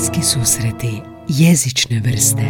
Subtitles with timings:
[0.00, 2.42] Bliski susreti jezične vrste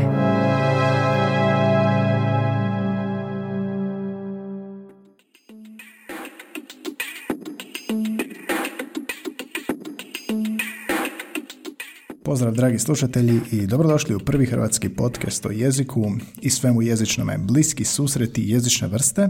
[12.25, 17.85] Pozdrav dragi slušatelji i dobrodošli u prvi hrvatski podcast o jeziku i svemu jezičnome bliski
[17.85, 19.29] susreti jezične vrste.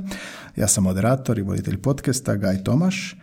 [0.56, 3.16] Ja sam moderator i voditelj podcasta Gaj Tomaš.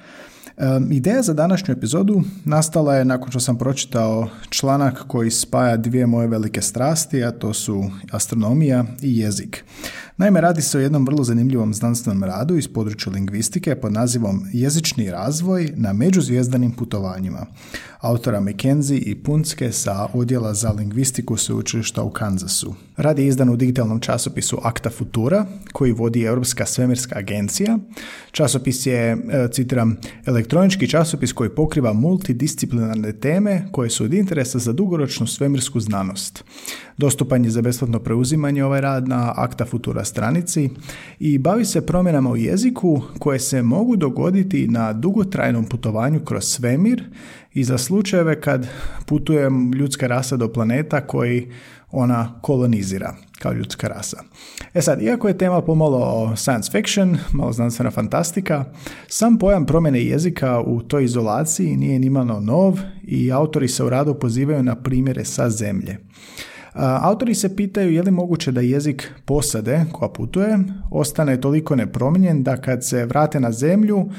[0.92, 6.28] Ideja za današnju epizodu nastala je nakon što sam pročitao članak koji spaja dvije moje
[6.28, 9.66] velike strasti, a to su astronomija i jezik.
[10.20, 15.12] Naime, radi se o jednom vrlo zanimljivom znanstvenom radu iz područja lingvistike pod nazivom Jezični
[15.12, 17.46] razvoj na međuzvijezdanim putovanjima
[18.00, 22.76] autora McKenzie i Punske sa odjela za lingvistiku sveučilišta u Kansasu.
[22.98, 27.78] Rad je izdan u digitalnom časopisu Akta Futura, koji vodi Europska svemirska agencija.
[28.32, 29.18] Časopis je, e,
[29.52, 36.44] citiram, elektronički časopis koji pokriva multidisciplinarne teme koje su od interesa za dugoročnu svemirsku znanost.
[36.98, 40.70] Dostupan je za besplatno preuzimanje ovaj rad na Akta Futura stranici
[41.20, 47.04] i bavi se promjenama u jeziku koje se mogu dogoditi na dugotrajnom putovanju kroz svemir
[47.54, 48.68] i za slučajeve kad
[49.06, 51.52] putuje ljudska rasa do planeta koji
[51.92, 54.24] ona kolonizira kao ljudska rasa.
[54.74, 58.66] E sad, iako je tema pomalo science fiction, malo znanstvena fantastika,
[59.08, 64.14] sam pojam promjene jezika u toj izolaciji nije nimalo nov i autori se u radu
[64.14, 65.98] pozivaju na primjere sa zemlje.
[66.78, 70.60] Autori se pitaju je li moguće da jezik posade koja putuje
[70.92, 74.10] ostane toliko nepromijenjen da kad se vrate na zemlju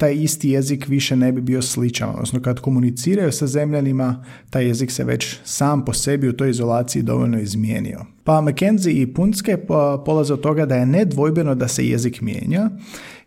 [0.00, 2.08] taj isti jezik više ne bi bio sličan.
[2.08, 7.02] Odnosno kad komuniciraju sa zemljanima taj jezik se već sam po sebi u toj izolaciji
[7.02, 8.00] dovoljno izmijenio.
[8.24, 9.56] Pa McKenzie i Punske
[10.04, 12.70] polaze od toga da je nedvojbeno da se jezik mijenja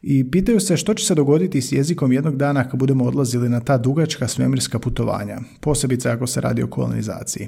[0.01, 3.59] i pitaju se što će se dogoditi s jezikom jednog dana kad budemo odlazili na
[3.59, 7.47] ta dugačka svemirska putovanja, posebice ako se radi o kolonizaciji.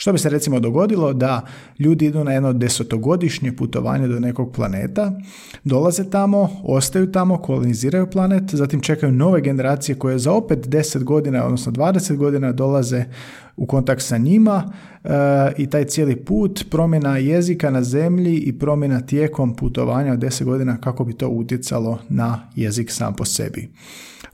[0.00, 1.46] Što bi se recimo dogodilo da
[1.78, 5.12] ljudi idu na jedno desetogodišnje putovanje do nekog planeta,
[5.64, 11.44] dolaze tamo, ostaju tamo, koloniziraju planet, zatim čekaju nove generacije koje za opet 10 godina,
[11.44, 13.04] odnosno 20 godina dolaze
[13.56, 14.72] u kontakt sa njima
[15.04, 15.08] e,
[15.58, 20.76] i taj cijeli put, promjena jezika na zemlji i promjena tijekom putovanja od 10 godina
[20.76, 23.68] kako bi to utjecalo na jezik sam po sebi.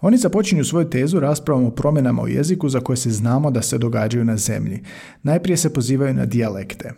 [0.00, 3.78] Oni započinju svoju tezu raspravom o promjenama u jeziku za koje se znamo da se
[3.78, 4.82] događaju na zemlji.
[5.22, 6.92] Najprije se pozivaju na dijalekte.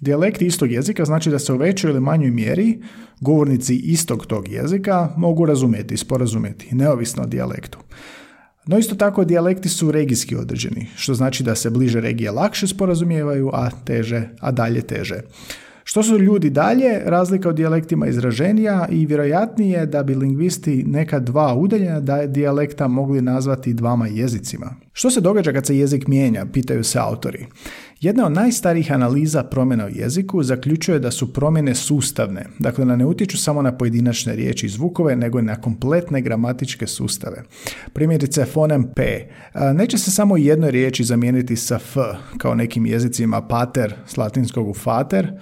[0.00, 2.82] Dijalekti istog jezika znači da se u većoj ili manjoj mjeri
[3.20, 7.78] govornici istog tog jezika mogu razumjeti i sporazumjeti, neovisno o dijalektu.
[8.66, 13.50] No isto tako dijalekti su regijski određeni, što znači da se bliže regije lakše sporazumijevaju,
[13.52, 15.20] a teže, a dalje teže.
[15.84, 21.54] Što su ljudi dalje, razlika u dijalektima izraženija i vjerojatnije da bi lingvisti neka dva
[21.54, 24.74] udaljena dijalekta mogli nazvati dvama jezicima.
[24.92, 27.46] Što se događa kad se jezik mijenja, pitaju se autori.
[28.02, 33.06] Jedna od najstarijih analiza promjena u jeziku zaključuje da su promjene sustavne, dakle da ne
[33.06, 37.42] utječu samo na pojedinačne riječi i zvukove, nego i na kompletne gramatičke sustave.
[37.92, 39.28] Primjerice fonem P.
[39.74, 41.96] Neće se samo jednoj riječi zamijeniti sa F,
[42.38, 45.32] kao nekim jezicima pater s latinskog u fater,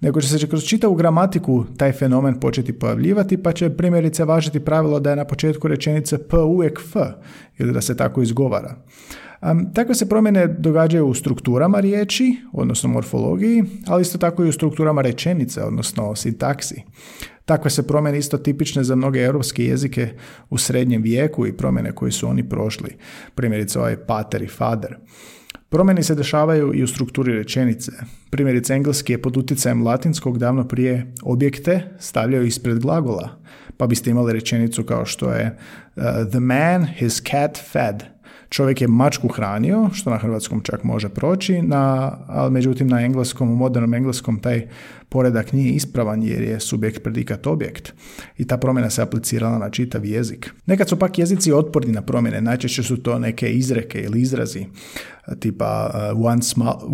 [0.00, 5.00] nego će se kroz čitavu gramatiku taj fenomen početi pojavljivati, pa će primjerice važiti pravilo
[5.00, 6.96] da je na početku rečenice P uvijek F,
[7.58, 8.76] ili da se tako izgovara.
[9.42, 14.52] Um, takve se promjene događaju u strukturama riječi, odnosno morfologiji, ali isto tako i u
[14.52, 16.82] strukturama rečenice, odnosno sintaksi.
[17.44, 20.08] Takve se promjene isto tipične za mnoge europske jezike
[20.50, 22.96] u srednjem vijeku i promjene koje su oni prošli.
[23.34, 24.96] Primjerice ovaj pater i fader.
[25.68, 27.92] Promjene se dešavaju i u strukturi rečenice.
[28.30, 33.28] Primjerice, engleski je pod utjecajem latinskog davno prije objekte stavljaju ispred glagola,
[33.76, 35.56] pa biste imali rečenicu kao što je
[35.96, 38.19] uh, The man his cat fed.
[38.50, 43.50] Čovjek je mačku hranio, što na hrvatskom čak može proći, na, ali međutim na engleskom,
[43.50, 44.66] u modernom engleskom taj
[45.10, 47.92] poredak nije ispravan jer je subjekt predikat objekt
[48.38, 50.50] i ta promjena se aplicirala na čitav jezik.
[50.66, 54.66] Nekad su pak jezici otporni na promjene, najčešće su to neke izreke ili izrazi
[55.38, 56.40] tipa uh, one,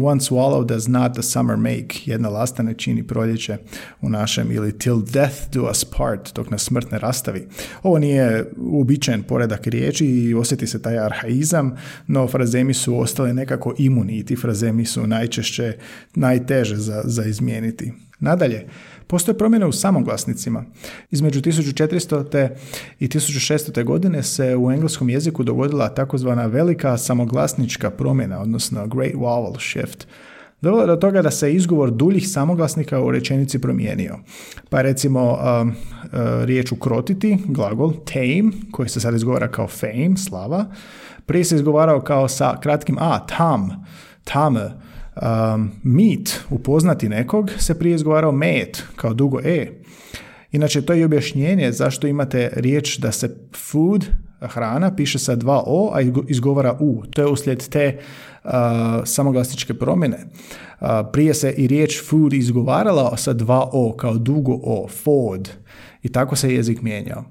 [0.02, 3.56] one swallow does not the summer make, jedna lasta ne čini proljeće
[4.00, 7.49] u našem ili till death do us part, dok nas smrt ne rastavi.
[7.82, 11.76] Ovo nije uobičajen poredak riječi i osjeti se taj arhaizam,
[12.06, 15.76] no frazemi su ostali nekako imuni i ti frazemi su najčešće
[16.14, 17.93] najteže za, za izmijeniti.
[18.19, 18.67] Nadalje,
[19.07, 20.65] postoje promjene u samoglasnicima.
[21.11, 22.49] Između 1400.
[23.01, 23.85] i 1600.
[23.85, 30.07] godine se u engleskom jeziku dogodila takozvana velika samoglasnička promjena, odnosno Great Vowel Shift.
[30.61, 34.19] Dovelo do toga da se izgovor duljih samoglasnika u rečenici promijenio.
[34.69, 35.75] Pa recimo um, uh,
[36.45, 40.67] riječ ukrotiti, glagol tame, koji se sad izgovara kao fame, slava,
[41.27, 43.87] Prije se izgovarao kao sa kratkim a, tam,
[44.25, 44.57] tam,
[45.23, 49.73] um, meet, upoznati nekog, se prije izgovarao met, kao dugo e.
[50.53, 53.37] Inače, to je objašnjenje zašto imate riječ da se
[53.71, 54.07] food,
[54.41, 57.03] hrana, piše sa dva o, a izgovara u.
[57.11, 57.99] To je uslijed te
[58.45, 58.51] uh,
[59.05, 60.19] samoglasničke promjene.
[60.81, 65.51] Uh, prije se i riječ food izgovarala sa dva o, kao dugo o, food.
[66.03, 67.25] I tako se jezik mijenjao.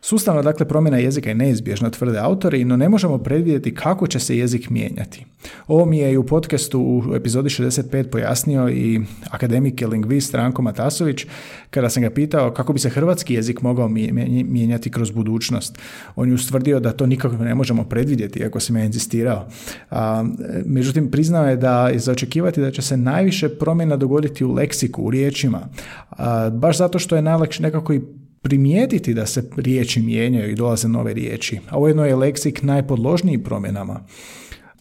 [0.00, 4.38] Sustavno, dakle, promjena jezika je neizbježna, tvrde autori, no ne možemo predvidjeti kako će se
[4.38, 5.26] jezik mijenjati.
[5.66, 9.00] Ovo mi je i u podcastu u epizodi 65 pojasnio i
[9.30, 11.26] akademik i lingvist Ranko Matasović
[11.70, 15.78] kada sam ga pitao kako bi se hrvatski jezik mogao mijenjati kroz budućnost.
[16.16, 19.48] On je ustvrdio da to nikako ne možemo predvidjeti, ako se me inzistirao.
[19.90, 20.24] A,
[20.64, 25.02] međutim, priznao je da je za očekivati da će se najviše promjena dogoditi u leksiku,
[25.02, 25.68] u riječima.
[26.10, 28.00] A, baš zato što je najlakše nekako i
[28.42, 34.00] primijetiti da se riječi mijenjaju i dolaze nove riječi, a ujedno je leksik najpodložniji promjenama.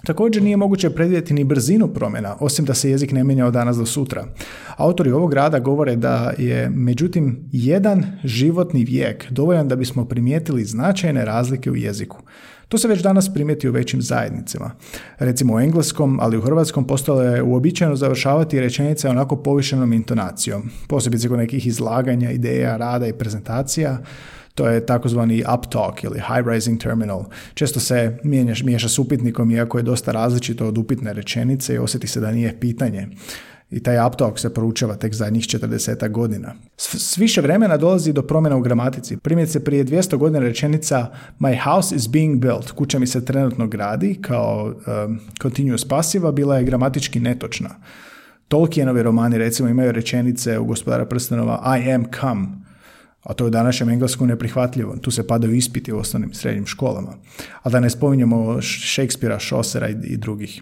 [0.05, 3.77] Također nije moguće predvidjeti ni brzinu promjena, osim da se jezik ne mijenja od danas
[3.77, 4.25] do sutra.
[4.77, 11.25] Autori ovog rada govore da je, međutim, jedan životni vijek dovoljan da bismo primijetili značajne
[11.25, 12.17] razlike u jeziku.
[12.69, 14.71] To se već danas primijeti u većim zajednicama.
[15.17, 21.27] Recimo u engleskom, ali u hrvatskom postalo je uobičajeno završavati rečenice onako povišenom intonacijom, posebice
[21.27, 23.97] kod nekih izlaganja, ideja, rada i prezentacija,
[24.55, 27.23] to je takozvani uptalk ili high rising terminal.
[27.53, 28.17] Često se
[28.63, 32.59] miješa s upitnikom iako je dosta različito od upitne rečenice i osjeti se da nije
[32.59, 33.07] pitanje
[33.71, 36.53] i taj uptalk se proučava tek zadnjih 40 godina.
[36.77, 39.17] S više vremena dolazi do promjena u gramatici.
[39.17, 41.07] Primjerice prije 200 godina rečenica
[41.39, 46.57] My house is being built, kuća mi se trenutno gradi, kao um, continuous pasiva, bila
[46.57, 47.69] je gramatički netočna.
[48.47, 52.47] Tolkienovi romani recimo imaju rečenice u gospodara prstenova I am come,
[53.23, 54.95] a to je u današnjem engleskom neprihvatljivo.
[55.01, 57.13] Tu se padaju ispiti u osnovnim i srednjim školama.
[57.63, 60.61] A da ne spominjemo Shakespearea, Chaucera i, drugih.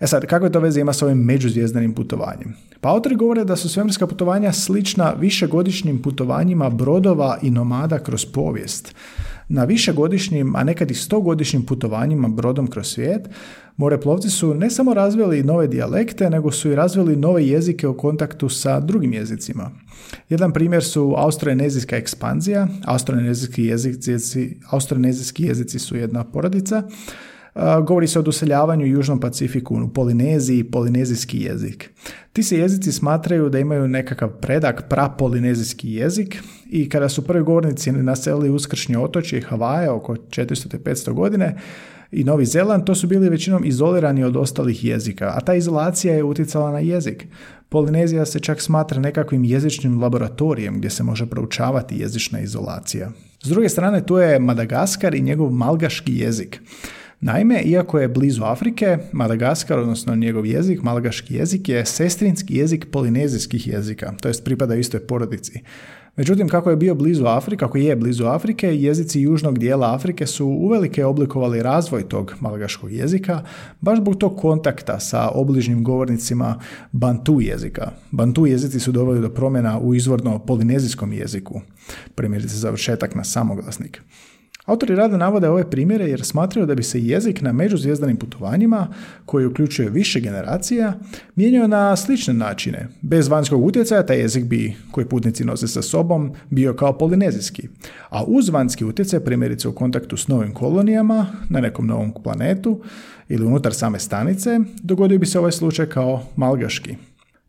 [0.00, 2.54] E sad, kakve to veze ima s ovim međuzvijezdanim putovanjem?
[2.80, 8.94] Pa autori govore da su svemirska putovanja slična višegodišnjim putovanjima brodova i nomada kroz povijest.
[9.48, 13.28] Na višegodišnjim, a nekad i stogodišnjim putovanjima brodom kroz svijet,
[13.76, 18.48] moreplovci su ne samo razvili nove dijalekte, nego su i razvili nove jezike u kontaktu
[18.48, 19.70] sa drugim jezicima.
[20.28, 26.82] Jedan primjer su austronezijska ekspanzija, austronezijski jezici, austronezijski jezici su jedna porodica,
[27.86, 31.90] govori se o doseljavanju u Južnom Pacifiku, u Polineziji, polinezijski jezik.
[32.32, 37.92] Ti se jezici smatraju da imaju nekakav predak prapolinezijski jezik i kada su prvi govornici
[37.92, 41.56] naselili uskršnje otočje i Havaje oko 400-500 godine,
[42.14, 46.22] i Novi Zeland, to su bili većinom izolirani od ostalih jezika, a ta izolacija je
[46.22, 47.26] utjecala na jezik.
[47.68, 53.10] Polinezija se čak smatra nekakvim jezičnim laboratorijem gdje se može proučavati jezična izolacija.
[53.42, 56.60] S druge strane, tu je Madagaskar i njegov malgaški jezik.
[57.24, 63.66] Naime, iako je blizu Afrike, Madagaskar, odnosno njegov jezik, malgaški jezik, je sestrinski jezik polinezijskih
[63.66, 65.60] jezika, to jest pripada istoj porodici.
[66.16, 70.46] Međutim, kako je bio blizu Afrike, kako je blizu Afrike, jezici južnog dijela Afrike su
[70.46, 73.42] uvelike oblikovali razvoj tog malgaškog jezika,
[73.80, 76.60] baš zbog tog kontakta sa obližnjim govornicima
[76.92, 77.90] bantu jezika.
[78.10, 81.60] Bantu jezici su doveli do promjena u izvorno polinezijskom jeziku,
[82.14, 84.02] primjerice završetak na samoglasnik.
[84.64, 88.88] Autori rada navode ove primjere jer smatraju da bi se jezik na međuzvijezdanim putovanjima,
[89.26, 90.92] koji uključuje više generacija,
[91.36, 92.88] mijenjao na slične načine.
[93.00, 97.68] Bez vanjskog utjecaja taj jezik bi, koji putnici nose sa sobom, bio kao polinezijski.
[98.08, 102.80] A uz vanjski utjecaj, primjerice u kontaktu s novim kolonijama, na nekom novom planetu
[103.28, 106.96] ili unutar same stanice, dogodio bi se ovaj slučaj kao malgaški.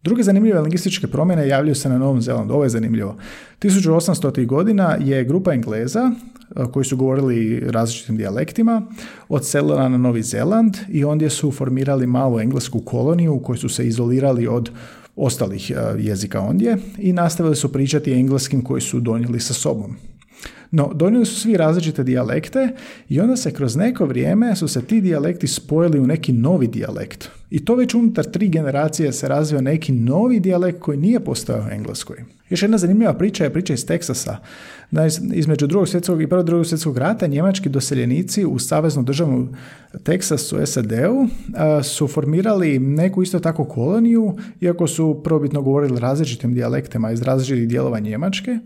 [0.04, 2.54] Druge zanimljive lingvističke promjene javljaju se na Novom Zelandu.
[2.54, 3.18] Ovo je zanimljivo.
[3.62, 4.46] 1800.
[4.46, 6.12] godina je grupa Engleza
[6.72, 8.82] koji su govorili različitim dijalektima,
[9.30, 13.88] odselila na Novi Zeland i ondje su formirali malu englesku koloniju u kojoj su se
[13.88, 14.70] izolirali od
[15.16, 19.96] ostalih jezika ondje i nastavili su pričati engleskim koji su donijeli sa sobom.
[20.76, 22.70] No, donijeli su svi različite dijalekte
[23.10, 27.30] i onda se kroz neko vrijeme su se ti dijalekti spojili u neki novi dijalekt.
[27.50, 31.74] I to već unutar tri generacije se razvio neki novi dijalekt koji nije postao u
[31.74, 32.18] Engleskoj.
[32.50, 34.38] Još jedna zanimljiva priča je priča iz Teksasa.
[35.34, 39.48] Između drugog svjetskog i prvog drugog svjetskog rata njemački doseljenici u saveznu državu
[40.04, 41.28] Teksasu SAD-u
[41.84, 48.00] su formirali neku isto tako koloniju, iako su probitno govorili različitim dijalektima iz različitih dijelova
[48.00, 48.60] Njemačke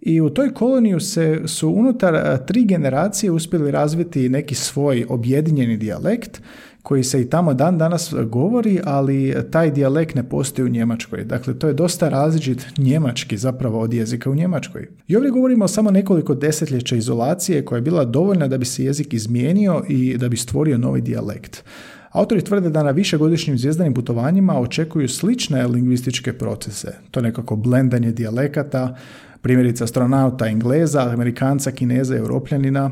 [0.00, 6.40] i u toj koloniju se su unutar tri generacije uspjeli razviti neki svoj objedinjeni dijalekt
[6.82, 11.24] koji se i tamo dan danas govori, ali taj dijalekt ne postoji u Njemačkoj.
[11.24, 14.88] Dakle, to je dosta različit njemački zapravo od jezika u Njemačkoj.
[15.08, 18.84] I ovdje govorimo o samo nekoliko desetljeća izolacije koja je bila dovoljna da bi se
[18.84, 21.64] jezik izmijenio i da bi stvorio novi dijalekt.
[22.10, 26.94] Autori tvrde da na višegodišnjim zvijezdanim putovanjima očekuju slične lingvističke procese.
[27.10, 28.96] To je nekako blendanje dijalekata,
[29.42, 32.90] primjerice astronauta Engleza, Amerikanca, Kineza, Europljanina,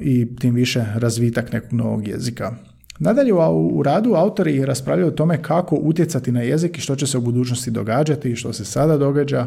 [0.00, 2.52] i tim više razvitak nekog novog jezika.
[2.98, 3.32] Nadalje
[3.72, 7.20] u radu autori raspravljaju o tome kako utjecati na jezik i što će se u
[7.20, 9.46] budućnosti događati i što se sada događa.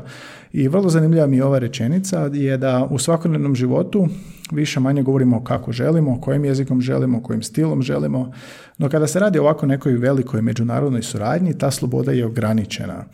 [0.54, 4.08] I vrlo zanimljiva mi je ova rečenica je da u svakodnevnom životu
[4.52, 8.32] više manje govorimo kako želimo, kojim jezikom želimo, kojim stilom želimo,
[8.78, 13.06] no kada se radi o ovako nekoj velikoj međunarodnoj suradnji, ta sloboda je ograničena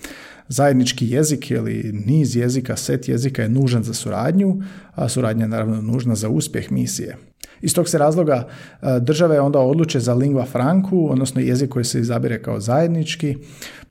[0.54, 4.62] zajednički jezik ili niz jezika, set jezika je nužan za suradnju,
[4.96, 7.18] a suradnja je naravno nužna za uspjeh misije.
[7.62, 8.48] Iz tog se razloga
[8.82, 13.38] e, države onda odluče za lingua franku, odnosno jezik koji se izabire kao zajednički.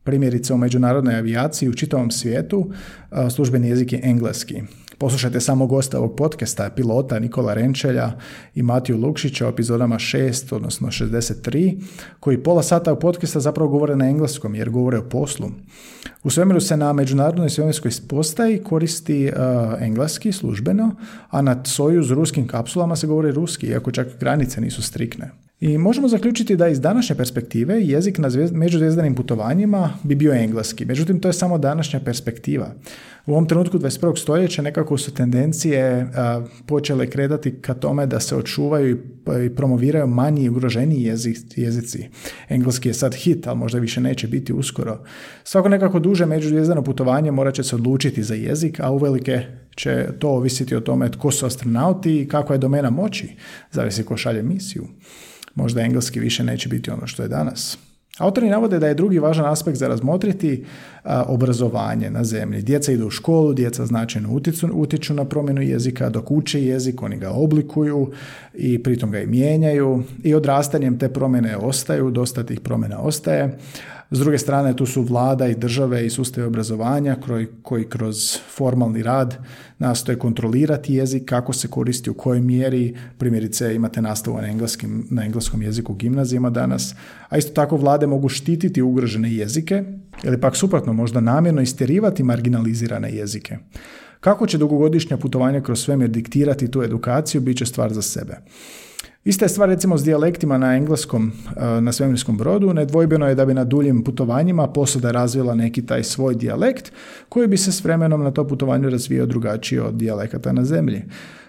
[0.04, 2.70] Primjerice u međunarodnoj avijaciji u čitavom svijetu
[3.10, 4.62] e, službeni jezik je engleski.
[4.98, 8.12] Poslušajte samo gosta ovog podcasta, pilota Nikola Renčelja
[8.54, 11.80] i Matiju Lukšića u epizodama 6, odnosno 63,
[12.20, 15.50] koji pola sata u podcasta zapravo govore na engleskom jer govore o poslu.
[16.24, 20.94] U svemiru se na međunarodnoj svemirskoj postaji koristi uh, engleski službeno,
[21.30, 25.30] a na Sojuz ruskim kapsulama se govori ruski, iako čak granice nisu strikne.
[25.62, 30.84] I možemo zaključiti da iz današnje perspektive jezik na međuzvijezdanim putovanjima bi bio engleski.
[30.84, 32.74] Međutim, to je samo današnja perspektiva.
[33.26, 34.18] U ovom trenutku 21.
[34.18, 36.08] stoljeća nekako su tendencije
[36.66, 38.98] počele kretati ka tome da se očuvaju
[39.46, 41.02] i promoviraju manji i ugroženiji
[41.56, 42.08] jezici.
[42.48, 44.98] Engleski je sad hit, ali možda više neće biti uskoro.
[45.44, 50.76] Svako nekako međuzvijezdano putovanje morat će se odlučiti za jezik, a uvelike će to ovisiti
[50.76, 53.36] o tome tko su astronauti i kakva je domena moći,
[53.70, 54.84] zavisi ko šalje misiju
[55.54, 57.78] možda engleski više neće biti ono što je danas.
[58.18, 60.64] Autori navode da je drugi važan aspekt za razmotriti
[61.26, 62.62] obrazovanje na zemlji.
[62.62, 67.16] Djeca idu u školu, djeca značajno utiču, utiču na promjenu jezika, dok uče jezik, oni
[67.16, 68.10] ga oblikuju
[68.54, 73.58] i pritom ga i mijenjaju i odrastanjem te promjene ostaju, dosta tih promjena ostaje.
[74.14, 77.16] S druge strane, tu su vlada i države i sustav obrazovanja
[77.62, 79.36] koji kroz formalni rad
[79.78, 82.96] nastoje kontrolirati jezik, kako se koristi, u kojoj mjeri.
[83.18, 86.94] Primjerice, imate nastavu na, engleskim, na engleskom jeziku u gimnazijama danas.
[87.28, 89.84] A isto tako vlade mogu štititi ugrožene jezike
[90.24, 93.58] ili pak suprotno možda namjerno istjerivati marginalizirane jezike.
[94.20, 98.36] Kako će dugogodišnja putovanja kroz svemir diktirati tu edukaciju, bit će stvar za sebe.
[99.24, 102.74] Ista je stvar recimo s dijalektima na engleskom e, na svemirskom brodu.
[102.74, 106.92] Nedvojbeno je da bi na duljim putovanjima posada razvila neki taj svoj dijalekt
[107.28, 111.02] koji bi se s vremenom na to putovanju razvijao drugačije od dijalekata na zemlji.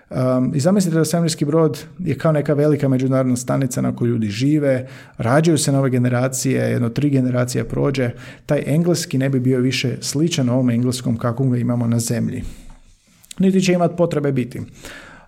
[0.09, 4.27] Um, I zamislite da svemirski brod je kao neka velika međunarodna stanica na kojoj ljudi
[4.27, 4.87] žive,
[5.17, 8.11] rađaju se nove generacije, jedno tri generacije prođe,
[8.45, 12.43] taj engleski ne bi bio više sličan ovom engleskom kakvom ga imamo na zemlji.
[13.39, 14.61] Niti će imati potrebe biti.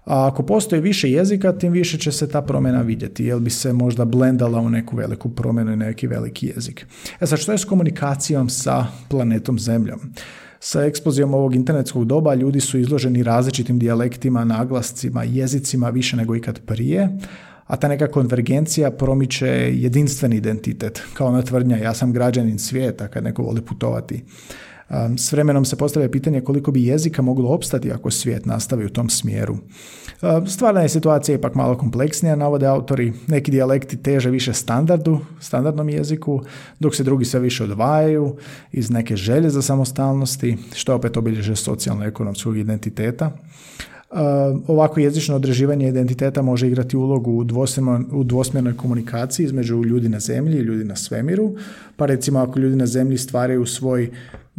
[0.05, 3.73] A ako postoji više jezika, tim više će se ta promjena vidjeti, jer bi se
[3.73, 6.87] možda blendala u neku veliku promjenu i neki veliki jezik.
[7.19, 9.99] E sad, što je s komunikacijom sa planetom Zemljom?
[10.59, 16.59] Sa eksplozijom ovog internetskog doba ljudi su izloženi različitim dijalektima, naglascima, jezicima više nego ikad
[16.65, 17.17] prije,
[17.67, 23.23] a ta neka konvergencija promiče jedinstveni identitet, kao ona tvrdnja ja sam građanin svijeta kad
[23.23, 24.23] neko voli putovati.
[25.17, 29.09] S vremenom se postavlja pitanje koliko bi jezika moglo opstati ako svijet nastavi u tom
[29.09, 29.57] smjeru.
[30.47, 33.13] Stvarna je situacija ipak malo kompleksnija, navode autori.
[33.27, 36.41] Neki dijalekti teže više standardu, standardnom jeziku,
[36.79, 38.35] dok se drugi sve više odvajaju
[38.71, 43.31] iz neke želje za samostalnosti, što opet obilježe socijalno-ekonomskog identiteta.
[44.67, 47.45] Ovako jezično određivanje identiteta može igrati ulogu u,
[48.11, 51.55] u dvosmjernoj komunikaciji između ljudi na zemlji i ljudi na svemiru.
[51.95, 54.11] Pa recimo ako ljudi na zemlji stvaraju svoj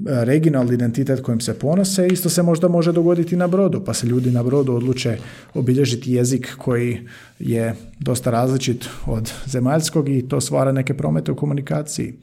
[0.05, 4.31] regionalni identitet kojim se ponose, isto se možda može dogoditi na brodu, pa se ljudi
[4.31, 5.19] na brodu odluče
[5.55, 6.99] obilježiti jezik koji
[7.39, 12.15] je dosta različit od zemaljskog i to stvara neke promete u komunikaciji.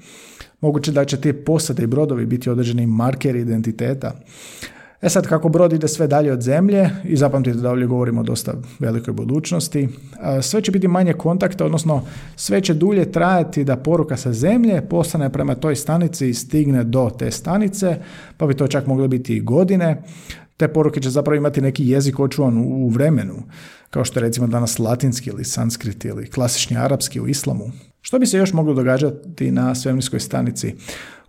[0.61, 4.19] Moguće da će te posade i brodovi biti određeni markeri identiteta.
[5.03, 8.23] E sad, kako brod ide sve dalje od zemlje, i zapamtite da ovdje govorimo o
[8.23, 9.89] dosta velikoj budućnosti,
[10.41, 12.01] sve će biti manje kontakta, odnosno
[12.35, 17.09] sve će dulje trajati da poruka sa zemlje postane prema toj stanici i stigne do
[17.19, 17.97] te stanice,
[18.37, 20.03] pa bi to čak moglo biti i godine.
[20.57, 23.35] Te poruke će zapravo imati neki jezik očuvan u vremenu,
[23.89, 27.71] kao što je recimo danas latinski ili sanskrit ili klasični arapski u islamu.
[28.01, 30.75] Što bi se još moglo događati na svemirskoj stanici?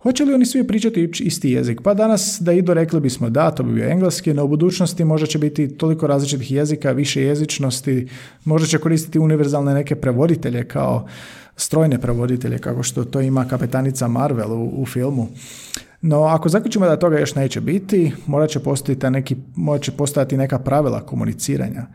[0.05, 1.81] Hoće li oni svi pričati isti jezik?
[1.81, 5.27] Pa danas da idu rekli bismo da, to bi bio engleski, no u budućnosti možda
[5.27, 8.07] će biti toliko različitih jezika, više jezičnosti,
[8.43, 11.07] možda će koristiti univerzalne neke prevoditelje kao
[11.55, 15.27] strojne prevoditelje, kako što to ima kapetanica Marvel u, u filmu.
[16.01, 18.59] No, ako zaključimo da toga još neće biti, morat će,
[19.09, 21.85] neki, morat će postojati neka pravila komuniciranja.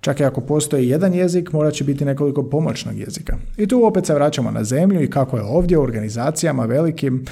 [0.00, 3.36] Čak i ako postoji jedan jezik, morat će biti nekoliko pomoćnog jezika.
[3.56, 7.24] I tu opet se vraćamo na zemlju i kako je ovdje u organizacijama velikim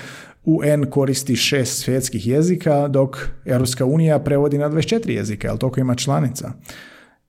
[0.49, 5.95] UN koristi šest svjetskih jezika, dok Europska unija prevodi na 24 jezika, ali toliko ima
[5.95, 6.53] članica.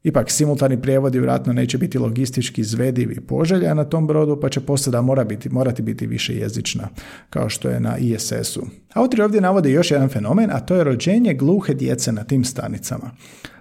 [0.03, 5.01] Ipak, simultani prijevodi vjerojatno neće biti logistički izvedivi poželja na tom brodu, pa će posada
[5.01, 6.87] mora biti, morati biti više jezična,
[7.29, 8.61] kao što je na ISS-u.
[8.93, 13.11] Autori ovdje navode još jedan fenomen, a to je rođenje gluhe djece na tim stanicama.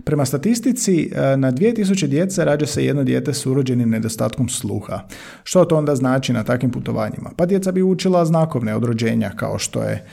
[0.05, 5.01] Prema statistici, e, na 2000 djece rađa se jedno dijete s urođenim nedostatkom sluha.
[5.43, 7.31] Što to onda znači na takvim putovanjima?
[7.37, 10.07] Pa djeca bi učila znakovne od rođenja, kao što je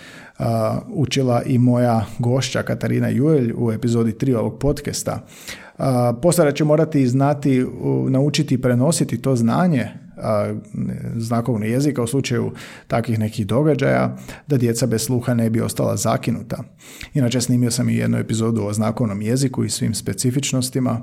[0.90, 5.26] učila i moja gošća Katarina Juelj u epizodi 3 ovog podcasta.
[6.22, 7.66] Posada će morati znati,
[8.10, 10.05] naučiti i prenositi to znanje
[11.16, 12.52] znakovnog jezika u slučaju
[12.88, 14.18] takvih nekih događaja,
[14.48, 16.64] da djeca bez sluha ne bi ostala zakinuta.
[17.14, 21.02] Inače, snimio sam i jednu epizodu o znakovnom jeziku i svim specifičnostima,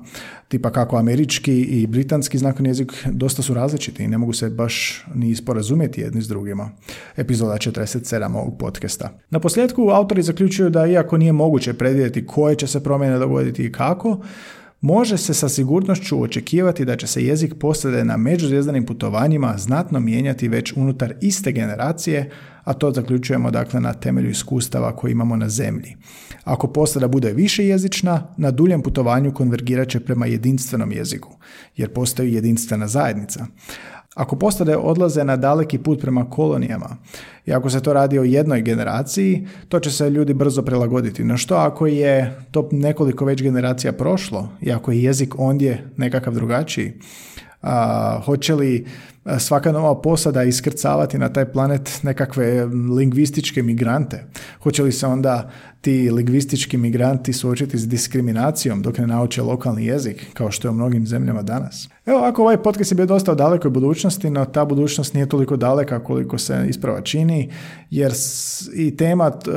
[0.48, 5.04] tipa kako američki i britanski znakovni jezik dosta su različiti i ne mogu se baš
[5.14, 6.70] ni isporazumjeti jedni s drugima.
[7.16, 9.10] Epizoda 47 ovog podcasta.
[9.30, 13.72] Na posljedku autori zaključuju da iako nije moguće predvidjeti koje će se promjene dogoditi i
[13.72, 14.20] kako,
[14.82, 20.48] Može se sa sigurnošću očekivati da će se jezik posade na međuzvjezdanim putovanjima znatno mijenjati
[20.48, 22.30] već unutar iste generacije,
[22.64, 25.96] a to zaključujemo dakle na temelju iskustava koje imamo na zemlji.
[26.44, 31.36] Ako posada bude više jezična, na duljem putovanju konvergirat će prema jedinstvenom jeziku,
[31.76, 33.46] jer postoji jedinstvena zajednica.
[34.14, 36.96] Ako postade odlaze na daleki put prema kolonijama
[37.46, 41.24] i ako se to radi o jednoj generaciji, to će se ljudi brzo prilagoditi.
[41.24, 46.34] No što ako je to nekoliko već generacija prošlo i ako je jezik ondje nekakav
[46.34, 46.92] drugačiji?
[47.62, 48.86] A, hoće li
[49.38, 52.64] svaka nova posada iskrcavati na taj planet nekakve
[52.96, 54.24] lingvističke migrante?
[54.62, 55.50] Hoće li se onda
[55.80, 60.74] ti lingvistički migranti suočiti s diskriminacijom dok ne nauče lokalni jezik, kao što je u
[60.74, 61.88] mnogim zemljama danas?
[62.06, 65.56] Evo, ako ovaj podcast je bio dosta u dalekoj budućnosti, no ta budućnost nije toliko
[65.56, 67.50] daleka koliko se isprava čini,
[67.90, 68.12] jer
[68.74, 69.50] i tema e,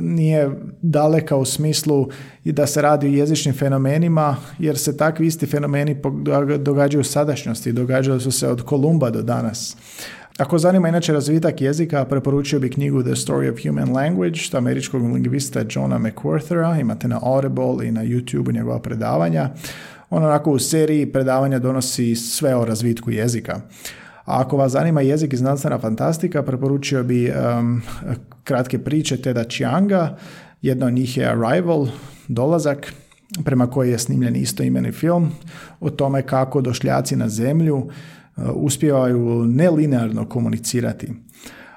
[0.00, 0.50] nije
[0.82, 2.08] daleka u smislu
[2.46, 5.96] i da se radi o jezičnim fenomenima, jer se takvi isti fenomeni
[6.58, 9.76] događaju u sadašnjosti, događaju su se od Kolumba do danas.
[10.38, 15.64] Ako zanima inače razvitak jezika, preporučio bi knjigu The Story of Human Language, američkog lingvista
[15.70, 19.50] Johna McWhorthera, imate na Audible i na YouTube njegova predavanja.
[20.10, 23.60] On onako u seriji predavanja donosi sve o razvitku jezika.
[24.24, 27.82] A ako vas zanima jezik i znanstvena fantastika, preporučio bi um,
[28.44, 30.16] kratke priče Teda Chianga.
[30.66, 31.86] Jedna od njih je Arrival,
[32.28, 32.92] dolazak,
[33.44, 35.30] prema koji je snimljen istoimeni film
[35.80, 37.88] o tome kako došljaci na zemlju
[38.54, 41.12] uspijevaju nelinearno komunicirati.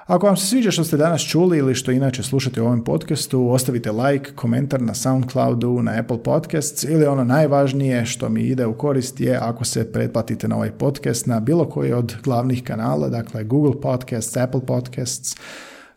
[0.06, 3.50] Ako vam se sviđa što ste danas čuli ili što inače slušate u ovom podcastu,
[3.50, 8.74] ostavite like, komentar na Soundcloudu, na Apple Podcasts ili ono najvažnije što mi ide u
[8.74, 13.44] korist je ako se pretplatite na ovaj podcast na bilo koji od glavnih kanala, dakle
[13.44, 15.36] Google Podcasts, Apple Podcasts,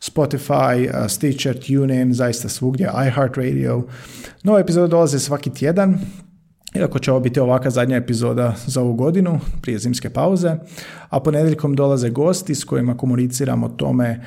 [0.03, 3.83] Spotify, Stitcher, TuneIn, zaista svugdje, iHeartRadio.
[4.43, 5.99] Nove epizode dolaze svaki tjedan,
[6.75, 10.55] iako će ovo biti ovaka zadnja epizoda za ovu godinu, prije zimske pauze,
[11.09, 14.25] a ponedjeljkom dolaze gosti s kojima komuniciramo tome,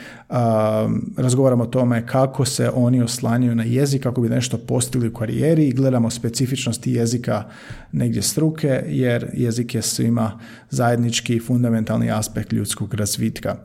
[1.17, 5.69] razgovaramo o tome kako se oni oslanjaju na jezik, kako bi nešto postigli u karijeri
[5.69, 7.45] i gledamo specifičnosti jezika
[7.93, 10.39] negdje struke, jer jezik je svima
[10.71, 13.57] zajednički fundamentalni aspekt ljudskog razvitka.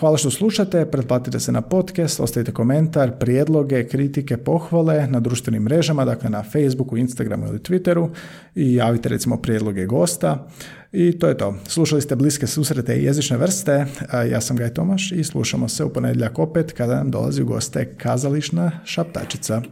[0.00, 6.04] Hvala što slušate, pretplatite se na podcast, ostavite komentar, prijedloge, kritike, pohvale na društvenim mrežama,
[6.04, 8.08] dakle na Facebooku, Instagramu ili Twitteru
[8.54, 10.48] i javite recimo prijedloge gosta.
[10.92, 11.54] I to je to.
[11.66, 13.86] Slušali ste bliske susrete i jezične vrste.
[14.30, 17.94] Ja sam Gaj Tomaš i slušamo se u ponedjeljak opet kada nam dolazi u goste
[17.94, 19.62] kazališna šaptačica.